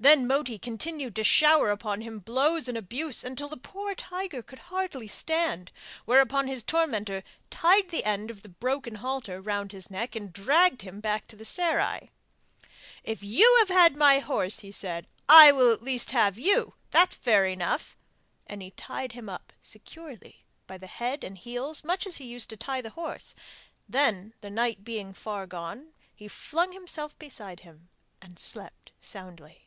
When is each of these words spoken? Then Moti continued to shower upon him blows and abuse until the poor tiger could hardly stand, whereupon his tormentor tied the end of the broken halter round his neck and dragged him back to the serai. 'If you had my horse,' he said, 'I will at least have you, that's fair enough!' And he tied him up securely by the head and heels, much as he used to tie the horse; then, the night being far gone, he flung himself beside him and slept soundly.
Then 0.00 0.28
Moti 0.28 0.60
continued 0.60 1.16
to 1.16 1.24
shower 1.24 1.70
upon 1.72 2.02
him 2.02 2.20
blows 2.20 2.68
and 2.68 2.78
abuse 2.78 3.24
until 3.24 3.48
the 3.48 3.56
poor 3.56 3.96
tiger 3.96 4.44
could 4.44 4.60
hardly 4.70 5.08
stand, 5.08 5.72
whereupon 6.04 6.46
his 6.46 6.62
tormentor 6.62 7.24
tied 7.50 7.88
the 7.88 8.04
end 8.04 8.30
of 8.30 8.42
the 8.42 8.48
broken 8.48 8.94
halter 8.94 9.40
round 9.40 9.72
his 9.72 9.90
neck 9.90 10.14
and 10.14 10.32
dragged 10.32 10.82
him 10.82 11.00
back 11.00 11.26
to 11.26 11.34
the 11.34 11.44
serai. 11.44 12.10
'If 13.02 13.24
you 13.24 13.64
had 13.66 13.96
my 13.96 14.20
horse,' 14.20 14.60
he 14.60 14.70
said, 14.70 15.08
'I 15.28 15.50
will 15.50 15.72
at 15.72 15.82
least 15.82 16.12
have 16.12 16.38
you, 16.38 16.74
that's 16.92 17.16
fair 17.16 17.44
enough!' 17.46 17.96
And 18.46 18.62
he 18.62 18.70
tied 18.70 19.10
him 19.10 19.28
up 19.28 19.52
securely 19.60 20.44
by 20.68 20.78
the 20.78 20.86
head 20.86 21.24
and 21.24 21.36
heels, 21.36 21.82
much 21.82 22.06
as 22.06 22.18
he 22.18 22.24
used 22.24 22.50
to 22.50 22.56
tie 22.56 22.80
the 22.80 22.90
horse; 22.90 23.34
then, 23.88 24.32
the 24.42 24.50
night 24.50 24.84
being 24.84 25.12
far 25.12 25.44
gone, 25.48 25.92
he 26.14 26.28
flung 26.28 26.70
himself 26.70 27.18
beside 27.18 27.58
him 27.60 27.88
and 28.22 28.38
slept 28.38 28.92
soundly. 29.00 29.64